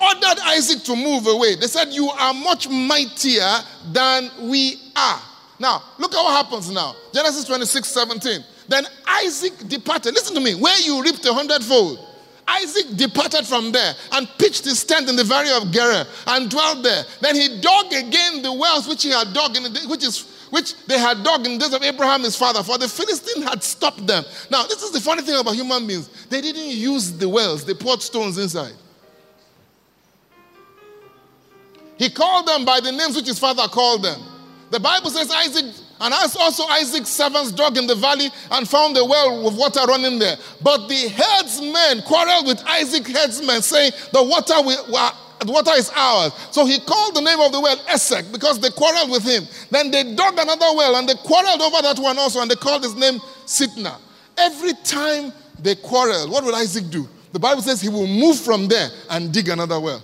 Ordered 0.01 0.41
Isaac 0.43 0.83
to 0.87 0.97
move 0.97 1.29
away. 1.29 1.55
They 1.55 1.69
said, 1.69 1.91
You 1.91 2.09
are 2.09 2.35
much 2.35 2.69
mightier 2.69 3.61
than 3.93 4.29
we 4.51 4.91
are. 4.97 5.23
Now, 5.61 5.85
look 5.99 6.13
at 6.17 6.21
what 6.21 6.45
happens 6.45 6.69
now. 6.69 6.97
Genesis 7.15 7.45
26 7.45 7.87
17. 7.87 8.45
Then 8.69 8.87
Isaac 9.07 9.53
departed. 9.69 10.15
Listen 10.15 10.35
to 10.35 10.41
me. 10.41 10.55
Where 10.55 10.79
you 10.81 11.03
reaped 11.03 11.25
a 11.25 11.33
hundredfold. 11.33 12.01
Isaac 12.49 12.97
departed 12.97 13.45
from 13.45 13.73
there 13.73 13.93
and 14.13 14.29
pitched 14.39 14.65
his 14.65 14.85
tent 14.85 15.09
in 15.09 15.17
the 15.17 15.25
valley 15.25 15.51
of 15.53 15.73
Gerar 15.73 16.07
and 16.29 16.49
dwelt 16.49 16.83
there. 16.83 17.03
Then 17.21 17.35
he 17.35 17.61
dug 17.61 17.87
again 17.93 18.43
the 18.43 18.53
wells 18.53 18.87
which 18.87 19.03
he 19.03 19.11
had 19.11 19.33
dug 19.33 19.57
in 19.57 19.65
the, 19.65 19.87
which 19.89 20.05
is 20.05 20.33
which 20.51 20.75
they 20.87 20.99
had 20.99 21.25
dug 21.25 21.45
in 21.45 21.55
the 21.55 21.59
days 21.59 21.75
of 21.75 21.83
Abraham 21.83 22.23
his 22.23 22.37
father, 22.37 22.63
for 22.63 22.79
the 22.79 22.89
Philistine 22.89 23.43
had 23.43 23.65
stopped 23.65 24.07
them. 24.07 24.25
Now, 24.49 24.63
this 24.63 24.81
is 24.81 24.93
the 24.93 25.01
funny 25.01 25.23
thing 25.23 25.39
about 25.39 25.55
human 25.57 25.87
beings. 25.87 26.09
They 26.29 26.41
didn't 26.41 26.69
use 26.69 27.13
the 27.13 27.29
wells, 27.29 27.65
they 27.65 27.75
poured 27.75 28.01
stones 28.01 28.39
inside. 28.39 28.75
He 31.99 32.11
called 32.11 32.47
them 32.47 32.65
by 32.65 32.81
the 32.81 32.93
names 32.93 33.17
which 33.17 33.27
his 33.27 33.39
father 33.39 33.67
called 33.69 34.05
them. 34.05 34.21
The 34.71 34.79
Bible 34.79 35.11
says 35.11 35.31
Isaac 35.31 35.75
and 36.01 36.13
as 36.13 36.37
also 36.37 36.65
Isaac's 36.65 37.11
servants 37.11 37.53
dug 37.53 37.77
in 37.79 37.87
the 37.87 37.95
valley 37.95 38.29
and 38.51 38.69
found 38.69 38.97
a 38.99 39.05
well 39.05 39.45
with 39.45 39.57
water 39.57 39.81
running 39.89 40.19
there. 40.19 40.37
But 40.63 40.89
the 40.89 41.09
herdsmen 41.09 42.03
quarreled 42.03 42.47
with 42.47 42.63
Isaac's 42.67 43.11
herdsmen, 43.11 43.63
saying, 43.63 43.93
The 44.13 44.23
water 44.23 44.55
the 45.45 45.53
water 45.53 45.73
is 45.73 45.91
ours. 45.95 46.33
So 46.51 46.65
he 46.65 46.81
called 46.81 47.15
the 47.15 47.21
name 47.21 47.41
of 47.41 47.53
the 47.53 47.61
well 47.61 47.79
Esek 47.89 48.31
because 48.33 48.59
they 48.61 48.71
quarreled 48.71 49.11
with 49.11 49.23
him. 49.25 49.45
Then 49.71 49.91
they 49.91 50.03
dug 50.15 50.35
another 50.39 50.67
well 50.75 50.97
and 50.97 51.09
they 51.09 51.15
quarreled 51.15 51.61
over 51.61 51.83
that 51.83 51.99
one 51.99 52.19
also 52.19 52.41
and 52.41 52.51
they 52.51 52.55
called 52.57 52.83
his 52.83 52.95
name 52.95 53.19
Sitnah. 53.45 53.99
Every 54.39 54.73
time 54.85 55.33
they 55.59 55.75
quarreled, 55.75 56.31
what 56.31 56.45
would 56.45 56.55
Isaac 56.55 56.89
do? 56.91 57.09
The 57.33 57.39
Bible 57.39 57.63
says 57.63 57.81
he 57.81 57.89
will 57.89 58.07
move 58.07 58.39
from 58.41 58.69
there 58.69 58.89
and 59.11 59.33
dig 59.33 59.49
another 59.49 59.79
well. 59.79 60.03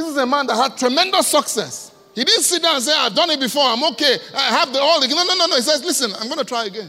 This 0.00 0.08
is 0.12 0.16
a 0.16 0.24
man 0.24 0.46
that 0.46 0.56
had 0.56 0.78
tremendous 0.78 1.26
success. 1.26 1.92
He 2.14 2.24
didn't 2.24 2.42
sit 2.42 2.62
down 2.62 2.76
and 2.76 2.82
say, 2.82 2.94
I've 2.96 3.14
done 3.14 3.28
it 3.28 3.38
before, 3.38 3.64
I'm 3.64 3.84
okay, 3.92 4.16
I 4.34 4.44
have 4.44 4.72
the 4.72 4.80
all. 4.80 4.98
No, 4.98 5.24
no, 5.24 5.34
no, 5.34 5.46
no. 5.46 5.56
He 5.56 5.60
says, 5.60 5.84
Listen, 5.84 6.10
I'm 6.18 6.26
going 6.26 6.38
to 6.38 6.44
try 6.44 6.64
again. 6.64 6.88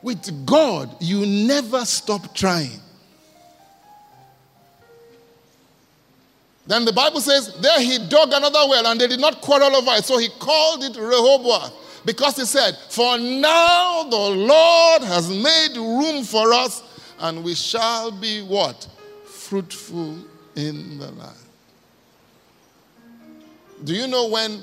With 0.00 0.46
God, 0.46 0.94
you 1.00 1.26
never 1.26 1.84
stop 1.84 2.32
trying. 2.36 2.78
Then 6.68 6.84
the 6.84 6.92
Bible 6.92 7.20
says, 7.20 7.52
There 7.60 7.80
he 7.80 7.98
dug 8.08 8.32
another 8.32 8.60
well, 8.68 8.86
and 8.86 9.00
they 9.00 9.08
did 9.08 9.20
not 9.20 9.40
quarrel 9.40 9.74
over 9.74 9.90
it. 9.96 10.04
So 10.04 10.18
he 10.18 10.28
called 10.38 10.84
it 10.84 10.96
Rehoboth, 10.96 12.04
because 12.04 12.36
he 12.36 12.44
said, 12.44 12.76
For 12.90 13.18
now 13.18 14.04
the 14.04 14.16
Lord 14.16 15.02
has 15.02 15.28
made 15.28 15.76
room 15.76 16.22
for 16.22 16.52
us, 16.52 16.80
and 17.18 17.42
we 17.42 17.56
shall 17.56 18.12
be 18.12 18.42
what? 18.42 18.86
Fruitful 19.24 20.30
in 20.56 20.98
the 20.98 21.10
land. 21.12 21.36
Do 23.84 23.94
you 23.94 24.06
know 24.06 24.28
when 24.28 24.62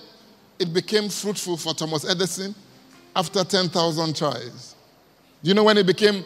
it 0.60 0.74
became 0.74 1.10
fruitful 1.10 1.58
for 1.58 1.74
Thomas 1.74 2.10
Edison? 2.10 2.56
After 3.16 3.44
10,000 3.44 4.16
tries. 4.16 4.76
Do 5.44 5.50
you 5.50 5.54
know 5.56 5.64
when 5.64 5.78
it 5.78 5.86
became 5.86 6.24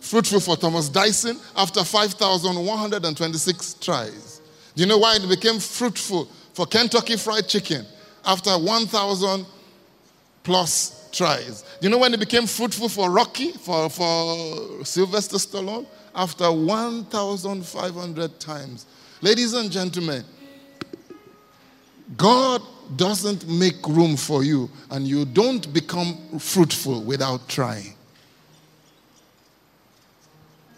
fruitful 0.00 0.40
for 0.40 0.56
Thomas 0.56 0.88
Dyson? 0.88 1.38
After 1.56 1.84
5,126 1.84 3.74
tries. 3.74 4.40
Do 4.74 4.82
you 4.82 4.88
know 4.88 4.98
why 4.98 5.16
it 5.16 5.28
became 5.28 5.58
fruitful 5.58 6.26
for 6.54 6.66
Kentucky 6.66 7.16
Fried 7.16 7.48
Chicken? 7.48 7.84
After 8.24 8.50
1,000 8.52 9.44
plus 10.42 11.08
tries. 11.12 11.62
Do 11.62 11.86
you 11.86 11.90
know 11.90 11.98
when 11.98 12.14
it 12.14 12.20
became 12.20 12.46
fruitful 12.46 12.88
for 12.88 13.10
Rocky, 13.10 13.52
for, 13.52 13.90
for 13.90 14.84
Sylvester 14.84 15.36
Stallone? 15.36 15.86
After 16.14 16.50
1,500 16.50 18.40
times. 18.40 18.86
Ladies 19.22 19.52
and 19.52 19.70
gentlemen, 19.70 20.24
God 22.16 22.62
doesn't 22.96 23.46
make 23.46 23.86
room 23.86 24.16
for 24.16 24.42
you, 24.42 24.70
and 24.90 25.06
you 25.06 25.24
don't 25.24 25.72
become 25.72 26.38
fruitful 26.38 27.02
without 27.02 27.46
trying. 27.48 27.94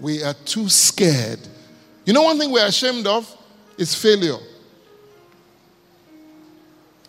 We 0.00 0.24
are 0.24 0.34
too 0.34 0.68
scared. 0.68 1.38
You 2.04 2.12
know, 2.12 2.22
one 2.22 2.38
thing 2.38 2.50
we're 2.50 2.66
ashamed 2.66 3.06
of 3.06 3.32
is 3.78 3.94
failure. 3.94 4.38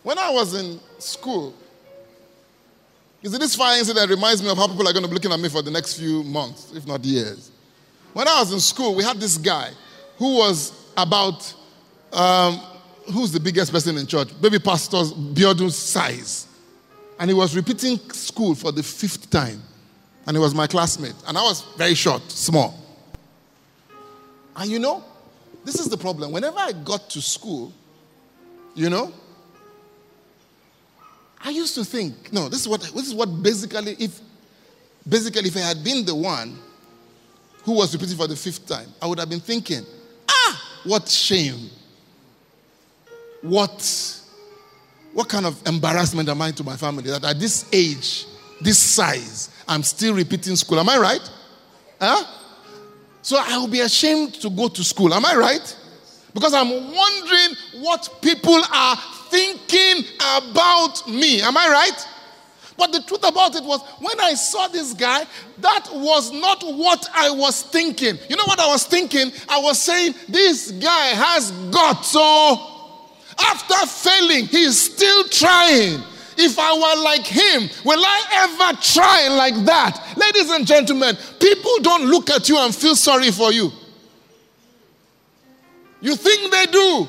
When 0.04 0.20
I 0.20 0.30
was 0.30 0.54
in 0.54 0.80
school, 1.00 1.56
you 3.24 3.30
see, 3.30 3.38
this 3.38 3.56
fire 3.56 3.80
incident 3.80 4.10
reminds 4.10 4.44
me 4.44 4.50
of 4.50 4.58
how 4.58 4.68
people 4.68 4.88
are 4.88 4.94
going 4.94 5.04
to 5.04 5.10
be 5.10 5.16
looking 5.16 5.32
at 5.32 5.40
me 5.40 5.50
for 5.50 5.62
the 5.62 5.72
next 5.72 5.98
few 5.98 6.24
months, 6.24 6.74
if 6.76 6.86
not 6.86 7.04
years. 7.04 7.50
When 8.12 8.28
I 8.28 8.40
was 8.40 8.54
in 8.54 8.60
school, 8.60 8.94
we 8.94 9.04
had 9.04 9.20
this 9.20 9.38
guy 9.38 9.72
who 10.18 10.36
was 10.36 10.83
about 10.98 11.54
um, 12.12 12.60
who's 13.12 13.32
the 13.32 13.40
biggest 13.40 13.72
person 13.72 13.98
in 13.98 14.08
church? 14.08 14.30
Baby 14.42 14.60
pastor's 14.60 15.14
Biodun's 15.14 15.76
size. 15.76 16.48
And 17.20 17.30
he 17.30 17.34
was 17.34 17.56
repeating 17.56 17.98
school 18.12 18.56
for 18.56 18.72
the 18.72 18.84
fifth 18.84 19.30
time. 19.30 19.62
And 20.26 20.36
he 20.36 20.42
was 20.42 20.56
my 20.56 20.68
classmate. 20.68 21.16
And 21.28 21.38
I 21.38 21.42
was 21.42 21.62
very 21.78 21.94
short, 21.94 22.30
small. 22.32 22.80
And 24.56 24.70
you 24.70 24.80
know, 24.80 25.04
this 25.66 25.80
is 25.80 25.90
the 25.90 25.98
problem. 25.98 26.32
Whenever 26.32 26.58
I 26.60 26.72
got 26.72 27.10
to 27.12 27.22
school, 27.22 27.74
you 28.76 28.90
know, 28.90 29.12
I 31.44 31.50
used 31.50 31.76
to 31.76 31.84
think, 31.84 32.32
no, 32.32 32.48
this 32.50 32.62
is 32.62 32.68
what 32.68 32.82
this 32.82 33.08
is 33.08 33.14
what 33.14 33.44
basically 33.44 33.96
if 34.00 34.20
basically 35.08 35.50
if 35.50 35.58
I 35.58 35.62
had 35.62 35.84
been 35.84 36.06
the 36.06 36.16
one 36.16 36.58
who 37.64 37.74
was 37.74 37.94
repeating 37.94 38.18
for 38.18 38.28
the 38.28 38.36
fifth 38.36 38.66
time, 38.68 38.88
I 39.02 39.08
would 39.08 39.20
have 39.20 39.30
been 39.30 39.40
thinking, 39.40 39.86
what 40.84 41.08
shame. 41.08 41.70
What, 43.42 44.22
what 45.14 45.28
kind 45.30 45.46
of 45.46 45.62
embarrassment 45.68 46.30
am 46.30 46.42
I 46.42 46.52
to 46.52 46.64
my 46.64 46.78
family 46.78 47.10
that 47.10 47.24
at 47.24 47.40
this 47.40 47.70
age, 47.74 48.26
this 48.62 48.80
size, 48.80 49.50
I'm 49.68 49.84
still 49.84 50.14
repeating 50.14 50.56
school. 50.56 50.80
Am 50.80 50.90
I 50.90 50.98
right? 50.98 51.30
Huh? 52.00 52.24
So 53.22 53.38
I 53.40 53.58
will 53.58 53.68
be 53.68 53.82
ashamed 53.82 54.36
to 54.36 54.50
go 54.50 54.68
to 54.68 54.84
school. 54.84 55.14
Am 55.14 55.26
I 55.26 55.36
right? 55.36 55.78
Because 56.34 56.54
I'm 56.54 56.70
wondering 56.70 57.58
what 57.82 58.10
people 58.22 58.62
are 58.74 58.98
thinking 59.30 60.06
about 60.20 61.08
me. 61.08 61.42
Am 61.42 61.56
I 61.56 61.68
right? 61.70 62.08
But 62.78 62.92
the 62.92 63.02
truth 63.02 63.28
about 63.28 63.56
it 63.56 63.64
was, 63.64 63.82
when 64.00 64.20
I 64.20 64.34
saw 64.34 64.68
this 64.68 64.94
guy, 64.94 65.26
that 65.60 65.90
was 65.94 66.32
not 66.32 66.64
what 66.64 67.08
I 67.14 67.30
was 67.30 67.62
thinking. 67.64 68.18
You 68.30 68.36
know 68.36 68.46
what 68.46 68.60
I 68.60 68.68
was 68.68 68.86
thinking? 68.86 69.32
I 69.48 69.60
was 69.60 69.80
saying, 69.80 70.16
this 70.28 70.72
guy 70.72 71.08
has 71.08 71.52
got 71.72 72.02
so. 72.04 72.70
After 73.40 73.86
failing, 73.88 74.46
he's 74.48 74.80
still 74.80 75.24
trying. 75.26 76.02
If 76.36 76.58
I 76.58 76.74
were 76.74 77.04
like 77.04 77.26
him, 77.26 77.70
will 77.86 78.04
I 78.04 78.22
ever 78.32 78.82
try 78.82 79.28
like 79.30 79.66
that? 79.66 80.18
Ladies 80.18 80.50
and 80.50 80.66
gentlemen, 80.66 81.16
people 81.40 81.78
don't 81.82 82.06
look 82.06 82.30
at 82.32 82.50
you 82.50 82.58
and 82.58 82.74
feel 82.74 82.96
sorry 82.96 83.32
for 83.32 83.52
you. 83.52 83.72
You 86.02 86.16
think 86.16 86.52
they 86.52 86.66
do. 86.66 87.08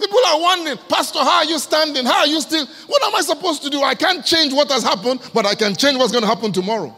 People 0.00 0.18
are 0.28 0.40
wondering, 0.40 0.78
Pastor, 0.88 1.18
how 1.18 1.38
are 1.38 1.44
you 1.44 1.58
standing? 1.58 2.06
How 2.06 2.20
are 2.20 2.26
you 2.26 2.40
still? 2.40 2.66
What 2.86 3.04
am 3.04 3.14
I 3.14 3.20
supposed 3.20 3.62
to 3.64 3.70
do? 3.70 3.82
I 3.82 3.94
can't 3.94 4.24
change 4.24 4.52
what 4.54 4.70
has 4.70 4.82
happened, 4.82 5.20
but 5.34 5.44
I 5.44 5.54
can 5.54 5.76
change 5.76 5.98
what's 5.98 6.10
going 6.10 6.22
to 6.22 6.28
happen 6.28 6.52
tomorrow. 6.52 6.94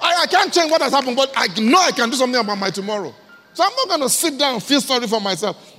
I, 0.00 0.22
I 0.22 0.26
can't 0.26 0.52
change 0.52 0.70
what 0.70 0.80
has 0.82 0.92
happened, 0.92 1.16
but 1.16 1.32
I 1.34 1.48
know 1.60 1.78
I 1.78 1.90
can 1.90 2.08
do 2.08 2.16
something 2.16 2.40
about 2.40 2.58
my 2.58 2.70
tomorrow. 2.70 3.12
So 3.52 3.64
I'm 3.64 3.74
not 3.74 3.88
going 3.88 4.00
to 4.02 4.08
sit 4.08 4.38
down 4.38 4.54
and 4.54 4.62
feel 4.62 4.80
sorry 4.80 5.08
for 5.08 5.20
myself. 5.20 5.74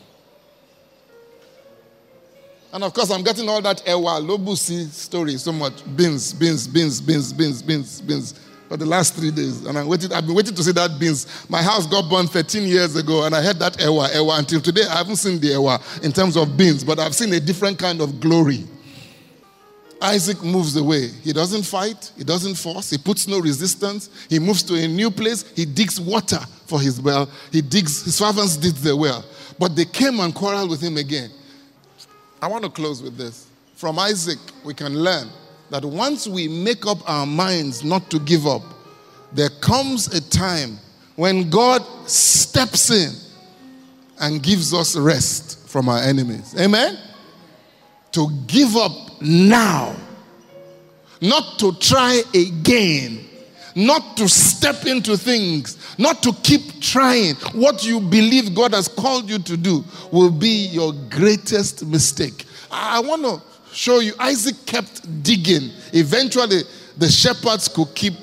And 2.74 2.84
of 2.84 2.94
course, 2.94 3.10
I'm 3.10 3.24
getting 3.24 3.48
all 3.48 3.62
that 3.62 3.88
Ewa 3.88 4.20
Lobusi 4.20 4.90
story 4.90 5.38
so 5.38 5.54
much. 5.54 5.74
Beans, 5.96 6.34
beans, 6.34 6.68
beans, 6.68 7.00
beans, 7.00 7.32
beans, 7.32 7.62
beans, 7.62 8.02
beans 8.02 8.47
for 8.68 8.78
the 8.78 8.86
last 8.86 9.16
three 9.16 9.32
days. 9.32 9.66
And 9.66 9.78
I 9.78 9.84
waited, 9.84 10.12
I've 10.14 10.26
been 10.26 10.36
waiting 10.36 10.56
to 10.56 10.64
see 10.64 10.72
that 10.74 11.00
beans. 11.00 11.28
My 11.50 11.62
house 11.62 11.88
got 11.88 12.10
burned 12.10 12.30
13 12.30 12.68
years 12.68 12.96
ago, 12.96 13.24
and 13.24 13.34
I 13.34 13.42
had 13.42 13.58
that 13.60 13.80
ewa, 13.82 14.10
ewa. 14.14 14.38
Until 14.38 14.62
today, 14.62 14.84
I 14.90 14.98
haven't 14.98 15.18
seen 15.18 15.40
the 15.40 15.48
ewa 15.48 15.80
in 16.04 16.12
terms 16.12 16.36
of 16.36 16.58
beans, 16.58 16.84
but 16.84 17.00
I've 17.00 17.16
seen 17.16 17.34
a 17.34 17.40
different 17.40 17.80
kind 17.80 18.02
of 18.02 18.20
glory. 18.20 18.66
Isaac 20.02 20.44
moves 20.44 20.76
away. 20.76 21.08
He 21.24 21.34
doesn't 21.34 21.64
fight, 21.64 22.12
he 22.18 22.24
doesn't 22.24 22.56
force, 22.56 22.92
he 22.92 22.98
puts 22.98 23.28
no 23.28 23.40
resistance. 23.40 24.10
He 24.30 24.38
moves 24.38 24.62
to 24.64 24.76
a 24.76 24.88
new 24.88 25.10
place, 25.10 25.44
he 25.56 25.66
digs 25.66 26.00
water 26.00 26.40
for 26.68 26.80
his 26.80 27.02
well. 27.02 27.30
He 27.52 27.62
digs, 27.62 28.04
his 28.04 28.16
servants 28.16 28.58
did 28.58 28.76
the 28.76 28.96
well. 28.96 29.26
But 29.58 29.76
they 29.76 29.86
came 29.86 30.20
and 30.20 30.36
quarreled 30.36 30.70
with 30.70 30.82
him 30.82 30.98
again. 30.98 31.32
I 32.42 32.48
want 32.48 32.64
to 32.64 32.70
close 32.70 33.02
with 33.02 33.18
this. 33.18 33.48
From 33.76 33.98
Isaac, 33.98 34.38
we 34.64 34.74
can 34.74 34.94
learn 34.94 35.30
that 35.70 35.84
once 35.84 36.28
we 36.28 36.48
make 36.48 36.86
up 36.86 36.98
our 37.10 37.26
minds 37.26 37.84
not 37.84 38.10
to 38.12 38.20
give 38.20 38.48
up, 38.48 38.62
there 39.34 39.50
comes 39.62 40.08
a 40.14 40.22
time 40.30 40.80
when 41.16 41.50
God 41.50 41.84
steps 42.08 42.90
in 42.90 43.14
and 44.20 44.42
gives 44.42 44.74
us 44.74 44.96
rest 44.96 45.68
from 45.68 45.90
our 45.90 46.00
enemies. 46.00 46.56
Amen? 46.60 46.98
To 48.14 48.30
give 48.48 48.76
up 48.76 49.22
now, 49.22 49.96
not 51.22 51.60
to 51.60 51.74
try 51.80 52.22
again, 52.34 53.26
not 53.76 54.18
to 54.18 54.28
step 54.28 54.86
into 54.86 55.18
things, 55.18 55.78
not 56.00 56.24
to 56.24 56.34
keep 56.44 56.82
trying. 56.82 57.36
What 57.54 57.86
you 57.86 58.00
believe 58.00 58.56
God 58.56 58.74
has 58.74 58.88
called 58.88 59.30
you 59.30 59.40
to 59.40 59.58
do 59.58 59.84
will 60.12 60.32
be 60.32 60.68
your 60.68 60.94
greatest 61.10 61.86
mistake. 61.86 62.46
I 62.72 63.00
want 63.00 63.24
to 63.24 63.42
show 63.78 64.00
you 64.00 64.14
Isaac 64.20 64.56
kept 64.66 65.24
digging. 65.24 65.70
Eventually, 65.94 66.64
the 66.98 67.08
shepherds 67.08 67.68
could 67.68 67.94
keep 67.94 68.14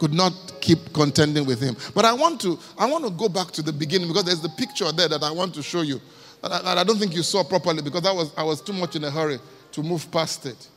could 0.00 0.12
not 0.12 0.32
keep 0.60 0.92
contending 0.92 1.46
with 1.46 1.60
him. 1.60 1.76
But 1.94 2.04
I 2.04 2.12
want 2.12 2.40
to 2.40 2.58
I 2.76 2.86
want 2.86 3.04
to 3.04 3.10
go 3.10 3.28
back 3.28 3.52
to 3.52 3.62
the 3.62 3.72
beginning 3.72 4.08
because 4.08 4.24
there's 4.24 4.40
the 4.40 4.48
picture 4.50 4.90
there 4.90 5.08
that 5.08 5.22
I 5.22 5.30
want 5.30 5.54
to 5.54 5.62
show 5.62 5.82
you 5.82 6.00
that 6.42 6.52
I, 6.52 6.80
I 6.80 6.84
don't 6.84 6.98
think 6.98 7.14
you 7.14 7.22
saw 7.22 7.44
properly 7.44 7.80
because 7.80 8.04
I 8.04 8.12
was 8.12 8.32
I 8.36 8.42
was 8.42 8.60
too 8.60 8.72
much 8.72 8.96
in 8.96 9.04
a 9.04 9.10
hurry 9.10 9.38
to 9.72 9.82
move 9.82 10.10
past 10.10 10.46
it. 10.46 10.68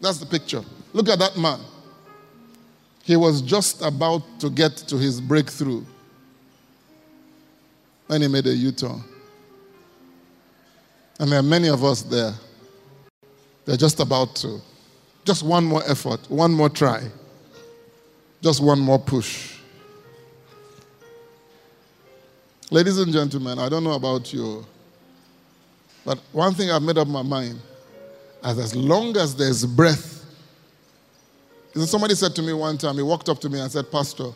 That's 0.00 0.18
the 0.18 0.26
picture. 0.26 0.62
Look 0.92 1.08
at 1.08 1.18
that 1.18 1.36
man. 1.36 1.60
He 3.04 3.16
was 3.16 3.42
just 3.42 3.82
about 3.82 4.22
to 4.40 4.50
get 4.50 4.76
to 4.76 4.96
his 4.96 5.20
breakthrough 5.20 5.84
when 8.06 8.22
he 8.22 8.28
made 8.28 8.46
a 8.46 8.54
U 8.54 8.70
turn. 8.70 9.02
And 11.22 11.30
there 11.30 11.38
are 11.38 11.44
many 11.44 11.68
of 11.68 11.84
us 11.84 12.02
there. 12.02 12.34
They're 13.64 13.76
just 13.76 14.00
about 14.00 14.34
to. 14.36 14.60
Just 15.24 15.44
one 15.44 15.64
more 15.64 15.80
effort, 15.86 16.28
one 16.28 16.52
more 16.52 16.68
try, 16.68 17.00
just 18.42 18.60
one 18.60 18.80
more 18.80 18.98
push. 18.98 19.56
Ladies 22.72 22.98
and 22.98 23.12
gentlemen, 23.12 23.60
I 23.60 23.68
don't 23.68 23.84
know 23.84 23.92
about 23.92 24.32
you, 24.32 24.66
but 26.04 26.18
one 26.32 26.54
thing 26.54 26.72
I've 26.72 26.82
made 26.82 26.98
up 26.98 27.06
my 27.06 27.22
mind 27.22 27.60
as 28.42 28.58
as 28.58 28.74
long 28.74 29.16
as 29.16 29.36
there's 29.36 29.64
breath. 29.64 30.24
Somebody 31.76 32.16
said 32.16 32.34
to 32.34 32.42
me 32.42 32.52
one 32.52 32.78
time, 32.78 32.96
he 32.96 33.02
walked 33.02 33.28
up 33.28 33.38
to 33.42 33.48
me 33.48 33.60
and 33.60 33.70
said, 33.70 33.92
Pastor, 33.92 34.32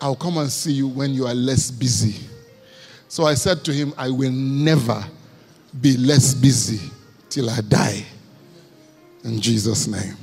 I'll 0.00 0.14
come 0.14 0.38
and 0.38 0.52
see 0.52 0.72
you 0.72 0.86
when 0.86 1.14
you 1.14 1.26
are 1.26 1.34
less 1.34 1.72
busy. 1.72 2.28
So 3.08 3.24
I 3.24 3.34
said 3.34 3.64
to 3.64 3.72
him, 3.72 3.92
I 3.98 4.08
will 4.10 4.30
never 4.30 5.04
be 5.80 5.96
less 5.96 6.34
busy 6.34 6.80
till 7.28 7.50
I 7.50 7.60
die. 7.60 8.04
In 9.24 9.40
Jesus' 9.40 9.86
name. 9.86 10.16